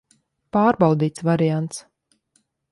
Pārbaudīts 0.57 1.23
variants. 1.29 1.85